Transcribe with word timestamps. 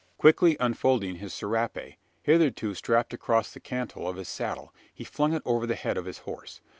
Quickly 0.17 0.57
unfolding 0.59 1.17
his 1.17 1.31
serape 1.31 1.77
hitherto 2.23 2.73
strapped 2.73 3.13
across 3.13 3.53
the 3.53 3.59
cantle 3.59 4.09
of 4.09 4.15
his 4.15 4.29
saddle 4.29 4.73
he 4.91 5.03
flung 5.03 5.31
it 5.31 5.43
over 5.45 5.67
the 5.67 5.75
head 5.75 5.95
of 5.95 6.05
his 6.05 6.17
horse. 6.21 6.59